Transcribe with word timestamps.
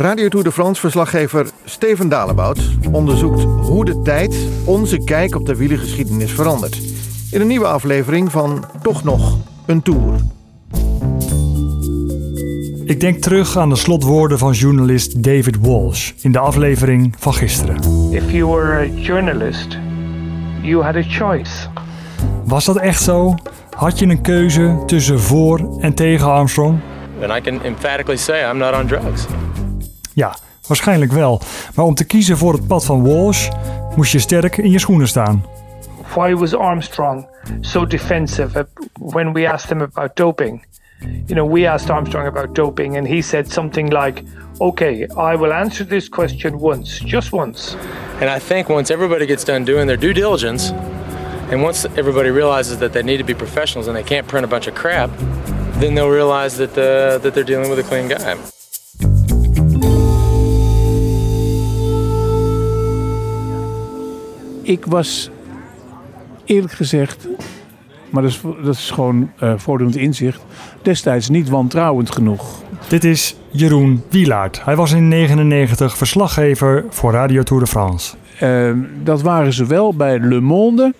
Radio 0.00 0.28
Tour 0.28 0.44
de 0.44 0.52
France 0.52 0.80
verslaggever 0.80 1.46
Steven 1.64 2.08
Dalebout 2.08 2.60
onderzoekt 2.92 3.42
hoe 3.42 3.84
de 3.84 4.02
tijd 4.02 4.36
onze 4.64 5.04
kijk 5.04 5.34
op 5.34 5.46
de 5.46 5.56
wielergeschiedenis 5.56 6.32
verandert. 6.32 6.80
In 7.30 7.40
een 7.40 7.46
nieuwe 7.46 7.66
aflevering 7.66 8.30
van 8.30 8.64
Toch 8.82 9.04
nog 9.04 9.38
een 9.66 9.82
Tour. 9.82 10.14
Ik 12.84 13.00
denk 13.00 13.22
terug 13.22 13.56
aan 13.56 13.68
de 13.68 13.76
slotwoorden 13.76 14.38
van 14.38 14.52
journalist 14.52 15.24
David 15.24 15.56
Walsh 15.60 16.12
in 16.20 16.32
de 16.32 16.38
aflevering 16.38 17.14
van 17.18 17.34
gisteren. 17.34 17.76
If 18.10 18.30
you 18.30 18.46
were 18.46 18.72
a 18.72 19.00
journalist, 19.00 19.78
you 20.62 20.82
had 20.82 20.94
a 20.94 21.02
choice. 21.02 21.66
Was 22.44 22.64
dat 22.64 22.76
echt 22.76 23.02
zo? 23.02 23.34
Had 23.70 23.98
je 23.98 24.06
een 24.06 24.22
keuze 24.22 24.82
tussen 24.86 25.20
voor 25.20 25.78
en 25.80 25.94
tegen 25.94 26.26
Armstrong? 26.26 26.78
And 27.22 27.36
I 27.36 27.50
can 27.50 27.62
emphatically 27.62 28.16
say 28.16 28.50
I'm 28.50 28.58
not 28.58 28.74
on 28.74 28.86
drugs. 28.86 29.26
Ja, 30.12 30.36
waarschijnlijk 30.66 31.12
wel. 31.12 31.40
Maar 31.74 31.84
om 31.84 31.94
te 31.94 32.04
kiezen 32.04 32.36
voor 32.36 32.52
het 32.52 32.66
pad 32.66 32.84
van 32.84 33.04
Walsh 33.04 33.48
moest 33.96 34.12
je 34.12 34.18
sterk 34.18 34.56
in 34.56 34.70
je 34.70 34.78
schoenen 34.78 35.08
staan. 35.08 35.44
Why 36.14 36.34
was 36.34 36.54
Armstrong 36.54 37.26
so 37.60 37.86
defensive 37.86 38.66
when 39.00 39.32
we 39.32 39.48
asked 39.48 39.70
him 39.70 39.80
about 39.80 40.16
doping? 40.16 40.64
You 41.26 41.34
know, 41.34 41.46
we 41.46 41.70
asked 41.70 41.90
Armstrong 41.90 42.26
about 42.26 42.54
doping, 42.54 42.96
and 42.96 43.06
he 43.06 43.22
said 43.22 43.52
something 43.52 43.92
like, 43.92 44.22
Okay, 44.60 45.06
I 45.16 45.36
will 45.36 45.52
answer 45.52 45.84
this 45.84 46.08
question 46.08 46.58
once, 46.58 46.98
just 46.98 47.32
once. 47.32 47.76
And 48.20 48.28
I 48.28 48.38
think 48.38 48.68
once 48.68 48.90
everybody 48.90 49.24
gets 49.24 49.42
done 49.42 49.64
doing 49.64 49.86
their 49.86 49.96
due 49.96 50.12
diligence, 50.12 50.72
and 51.50 51.62
once 51.62 51.86
everybody 51.96 52.28
realizes 52.30 52.78
that 52.78 52.92
they 52.92 53.02
need 53.02 53.16
to 53.16 53.24
be 53.24 53.34
professionals 53.34 53.86
and 53.86 53.96
they 53.96 54.02
can't 54.02 54.26
print 54.26 54.44
a 54.44 54.48
bunch 54.48 54.66
of 54.66 54.74
crap, 54.74 55.10
then 55.80 55.94
they'll 55.94 56.10
realize 56.10 56.58
that, 56.58 56.76
uh, 56.76 57.16
that 57.22 57.32
they're 57.34 57.42
dealing 57.42 57.70
with 57.70 57.78
a 57.78 57.82
clean 57.82 58.08
guy. 58.08 58.36
Ik 64.70 64.84
was 64.84 65.30
eerlijk 66.44 66.72
gezegd, 66.72 67.28
maar 68.10 68.22
dat 68.22 68.30
is, 68.30 68.40
dat 68.64 68.74
is 68.74 68.90
gewoon 68.90 69.30
uh, 69.42 69.52
voortdurend 69.56 69.96
inzicht, 69.96 70.40
destijds 70.82 71.28
niet 71.28 71.48
wantrouwend 71.48 72.12
genoeg. 72.12 72.62
Dit 72.88 73.04
is 73.04 73.36
Jeroen 73.50 74.02
Wielaert. 74.10 74.64
Hij 74.64 74.76
was 74.76 74.92
in 74.92 75.10
1999 75.10 75.96
verslaggever 75.96 76.84
voor 76.90 77.12
Radio 77.12 77.42
Tour 77.42 77.62
de 77.62 77.68
France. 77.68 78.16
Uh, 78.42 78.72
dat 79.02 79.22
waren 79.22 79.52
ze 79.52 79.66
wel 79.66 79.94
bij 79.94 80.18
Le 80.18 80.40
Monde 80.40 80.94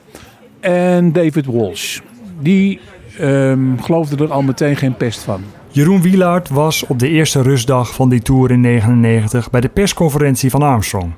en 0.60 1.12
David 1.12 1.46
Walsh. 1.46 2.00
Die 2.40 2.80
uh, 3.20 3.52
geloofde 3.80 4.24
er 4.24 4.32
al 4.32 4.42
meteen 4.42 4.76
geen 4.76 4.94
pest 4.94 5.20
van. 5.20 5.42
Jeroen 5.68 6.02
Wielaert 6.02 6.48
was 6.48 6.86
op 6.86 6.98
de 6.98 7.08
eerste 7.08 7.42
rustdag 7.42 7.94
van 7.94 8.08
die 8.08 8.22
tour 8.22 8.50
in 8.50 8.62
1999 8.62 9.50
bij 9.50 9.60
de 9.60 9.68
persconferentie 9.68 10.50
van 10.50 10.62
Armstrong. 10.62 11.12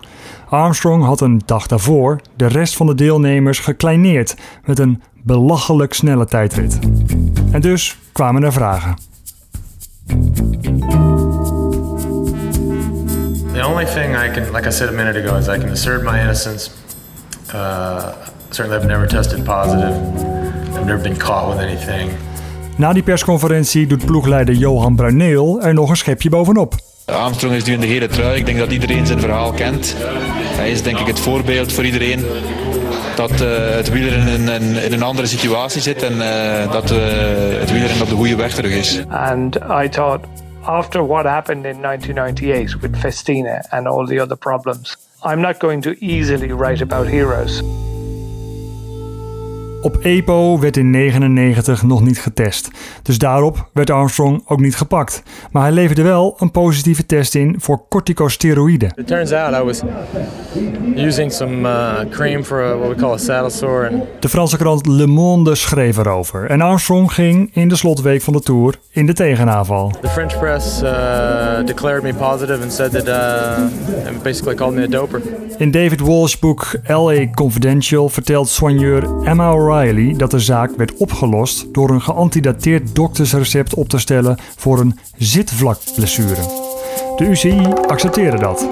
Armstrong 0.52 1.04
had 1.04 1.20
een 1.20 1.42
dag 1.44 1.66
daarvoor 1.66 2.20
de 2.36 2.46
rest 2.46 2.76
van 2.76 2.86
de 2.86 2.94
deelnemers 2.94 3.58
gekleineerd 3.58 4.36
met 4.64 4.78
een 4.78 5.02
belachelijk 5.22 5.94
snelle 5.94 6.26
tijdrit. 6.26 6.78
En 7.52 7.60
dus 7.60 7.98
kwamen 8.12 8.42
er 8.42 8.52
vragen. 8.52 8.96
The 13.52 13.66
only 13.66 13.84
thing 13.84 14.16
I 14.24 14.30
can, 14.30 14.52
like 14.54 14.68
I 14.68 14.72
said 14.72 14.88
a 14.88 14.92
minute 14.92 15.22
ago, 15.22 15.36
is 15.36 15.46
I 15.46 15.58
can 15.58 15.70
assert 15.70 16.02
my 16.02 16.20
innocence. 16.20 16.70
Uh, 17.54 18.04
certainly, 18.48 18.80
I've 18.80 18.88
never 18.88 19.08
tested 19.08 19.44
positive. 19.44 19.92
I've 20.74 20.84
never 20.84 21.02
been 21.02 21.16
caught 21.16 21.54
with 21.54 21.64
anything. 21.64 22.10
Na 22.76 22.92
die 22.92 23.02
persconferentie 23.02 23.86
doet 23.86 24.04
ploegleider 24.04 24.54
Johan 24.54 24.96
Bruineel 24.96 25.60
er 25.62 25.74
nog 25.74 25.90
een 25.90 25.96
schepje 25.96 26.28
bovenop. 26.28 26.74
Armstrong 27.06 27.54
is 27.54 27.64
nu 27.64 27.72
in 27.72 27.80
de 27.80 27.86
gele 27.86 28.06
trui. 28.06 28.38
Ik 28.38 28.46
denk 28.46 28.58
dat 28.58 28.72
iedereen 28.72 29.06
zijn 29.06 29.20
verhaal 29.20 29.52
kent. 29.52 29.96
Hij 30.56 30.70
is 30.70 30.82
denk 30.82 30.98
ik 30.98 31.06
het 31.06 31.20
voorbeeld 31.20 31.72
voor 31.72 31.84
iedereen 31.84 32.24
dat 33.14 33.30
uh, 33.30 33.48
het 33.74 33.90
wielrennen 33.90 34.62
in, 34.84 34.92
een 34.92 35.02
andere 35.02 35.26
situatie 35.26 35.80
zit 35.80 36.02
en 36.02 36.12
uh, 36.12 36.72
dat 36.72 36.90
uh, 36.90 36.98
het 37.58 37.72
wielrennen 37.72 38.02
op 38.02 38.08
de 38.08 38.14
goede 38.14 38.36
weg 38.36 38.54
terug 38.54 38.72
is. 38.72 39.02
And 39.08 39.56
I 39.56 39.88
thought 39.88 40.26
after 40.62 41.06
what 41.06 41.24
happened 41.24 41.64
in 41.64 41.80
1998 41.80 42.80
with 42.80 42.96
Festina 42.96 43.64
and 43.70 43.86
all 43.86 44.06
the 44.06 44.22
other 44.22 44.36
problems, 44.36 44.96
I'm 45.24 45.40
not 45.40 45.58
going 45.58 45.82
to 45.82 45.94
easily 45.98 46.52
write 46.52 46.82
about 46.82 47.06
heroes. 47.06 47.62
Op 49.82 49.96
EPO 49.96 50.58
werd 50.58 50.76
in 50.76 50.92
1999 50.92 51.82
nog 51.82 52.02
niet 52.02 52.18
getest, 52.18 52.70
dus 53.02 53.18
daarop 53.18 53.68
werd 53.72 53.90
Armstrong 53.90 54.42
ook 54.46 54.60
niet 54.60 54.76
gepakt. 54.76 55.22
Maar 55.50 55.62
hij 55.62 55.72
leverde 55.72 56.02
wel 56.02 56.36
een 56.38 56.50
positieve 56.50 57.06
test 57.06 57.34
in 57.34 57.54
voor 57.58 57.82
corticosteroïden. 57.88 58.92
It 58.96 59.06
turns 59.06 59.32
out 59.32 59.54
I 59.54 59.64
was 59.64 59.80
using 60.96 61.32
some 61.32 61.68
uh, 61.68 62.10
cream 62.10 62.44
for 62.44 62.62
a, 62.62 62.76
what 62.76 62.88
we 62.88 62.94
call 62.94 63.12
a 63.12 63.16
saddle 63.16 63.50
sore. 63.50 63.88
And... 63.88 64.02
De 64.20 64.28
Franse 64.28 64.56
krant 64.56 64.86
Le 64.86 65.06
Monde 65.06 65.54
schreef 65.54 65.98
erover 65.98 66.46
en 66.46 66.60
Armstrong 66.60 67.12
ging 67.12 67.50
in 67.52 67.68
de 67.68 67.76
slotweek 67.76 68.22
van 68.22 68.32
de 68.32 68.40
Tour 68.40 68.74
in 68.90 69.06
de 69.06 69.12
tegenaanval. 69.12 69.92
The 70.00 70.08
French 70.08 70.38
press 70.38 70.82
uh, 70.82 70.90
declared 71.64 72.02
me 72.02 72.14
positive 72.14 72.62
and 72.62 72.72
said 72.72 72.90
that 72.90 73.08
uh, 73.08 74.06
and 74.06 74.22
basically 74.22 74.54
called 74.54 74.74
me 74.74 74.82
a 74.82 74.88
doper. 74.88 75.20
In 75.58 75.70
David 75.70 76.00
Walsh' 76.00 76.38
boek 76.38 76.76
L.A. 76.84 77.26
Confidential 77.34 78.08
vertelt 78.08 78.48
soigneur 78.48 79.24
Emma 79.24 79.50
O'Reilly 79.50 79.71
dat 80.16 80.30
de 80.30 80.38
zaak 80.38 80.76
werd 80.76 80.96
opgelost 80.96 81.74
door 81.74 81.90
een 81.90 82.02
geantidateerd 82.02 82.94
doktersrecept 82.94 83.74
op 83.74 83.88
te 83.88 83.98
stellen 83.98 84.38
voor 84.56 84.80
een 84.80 84.98
zitvlakblessure. 85.16 86.40
De 87.16 87.24
UCI 87.24 87.62
accepteerde 87.86 88.38
dat. 88.38 88.68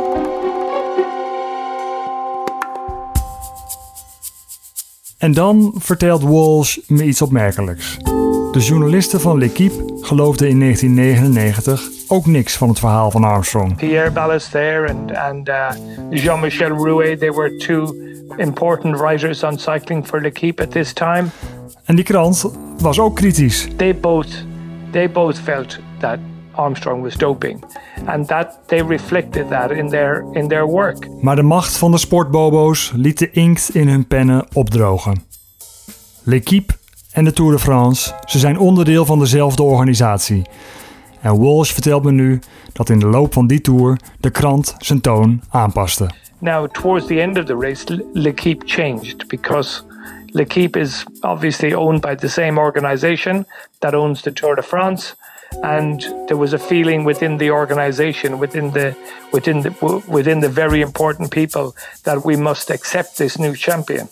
En 5.19 5.33
dan 5.33 5.75
vertelt 5.79 6.23
Walsh 6.23 6.79
me 6.87 7.05
iets 7.05 7.23
opmerkelijks. 7.23 7.97
De 8.53 8.61
journalisten 8.61 9.21
van 9.21 9.39
L'Equipe 9.39 9.99
geloofden 10.01 10.49
in 10.49 10.61
1999 10.61 12.00
ook 12.11 12.27
niks 12.27 12.57
van 12.57 12.69
het 12.69 12.79
verhaal 12.79 13.11
van 13.11 13.25
Armstrong. 13.25 13.77
Pierre 13.77 14.11
Ballester 14.11 14.89
and 15.15 15.49
uh, 15.49 15.71
Jean-Michel 16.11 16.69
Rouet, 16.69 17.19
they 17.19 17.33
were 17.33 17.57
two 17.57 17.95
important 18.37 18.97
writers 18.97 19.43
on 19.43 19.59
cycling 19.59 20.07
for 20.07 20.21
L'Equipe 20.21 20.63
at 20.63 20.71
this 20.71 20.93
time. 20.93 21.25
En 21.85 21.97
die 21.97 22.05
krant 22.05 22.51
was 22.79 22.99
ook 22.99 23.17
kritisch. 23.17 23.69
They 23.77 23.95
both, 23.95 24.45
they 24.91 25.11
both 25.11 25.39
felt 25.39 25.79
that 25.99 26.19
Armstrong 26.55 27.03
was 27.03 27.17
doping. 27.17 27.65
And 28.07 28.29
that 28.29 28.59
they 28.67 28.83
reflected 28.83 29.49
that 29.49 29.71
in 29.71 29.89
their, 29.89 30.25
in 30.33 30.49
their 30.49 30.67
work. 30.67 31.09
Maar 31.21 31.37
de 31.37 31.43
macht 31.43 31.77
van 31.77 31.91
de 31.91 31.99
sportbobo's 31.99 32.93
liet 32.95 33.19
de 33.19 33.31
inkt 33.31 33.75
in 33.75 33.89
hun 33.89 34.07
pennen 34.07 34.47
opdrogen. 34.53 35.23
L'Equipe 36.23 36.75
en 37.13 37.25
de 37.25 37.33
Tour 37.33 37.53
de 37.53 37.59
France, 37.59 38.15
ze 38.25 38.39
zijn 38.39 38.59
onderdeel 38.59 39.05
van 39.05 39.19
dezelfde 39.19 39.63
organisatie. 39.63 40.43
En 41.23 41.39
Walsh 41.39 41.73
vertelt 41.73 42.03
me 42.03 42.13
nu 42.13 42.41
dat 42.73 42.89
in 42.89 42.99
de 42.99 43.07
loop 43.07 43.33
van 43.33 43.47
die 43.47 43.61
tour 43.61 43.99
de 44.21 44.31
krant 44.31 44.75
zijn 44.79 45.01
toon 45.01 45.43
aanpaste. 45.51 46.11
Now, 46.39 46.67
towards 46.73 47.07
the 47.07 47.21
end 47.21 47.39
of 47.39 47.45
the 47.45 47.57
race, 47.57 47.85
L'Equipe 48.13 48.67
changed 48.67 49.29
because 49.29 49.83
L'Equipe 50.33 50.81
is 50.81 51.05
obviously 51.21 51.75
owned 51.75 52.01
by 52.01 52.15
the 52.15 52.29
same 52.29 52.61
organization 52.61 53.47
that 53.79 53.95
owns 53.95 54.23
the 54.23 54.33
Tour 54.33 54.55
de 54.55 54.63
France. 54.63 55.17
And 55.61 56.01
there 56.27 56.39
was 56.39 56.53
a 56.53 56.59
feeling 56.59 57.05
within 57.05 57.39
the 57.39 57.51
organization, 57.51 58.39
within 58.39 58.71
the, 58.71 58.95
within 59.33 59.63
the, 59.63 60.03
within 60.07 60.41
the 60.41 60.49
very 60.49 60.81
important 60.81 61.31
people, 61.31 61.75
that 62.03 62.25
we 62.25 62.37
must 62.37 62.71
accept 62.71 63.17
this 63.17 63.37
new 63.37 63.55
champion. 63.55 64.09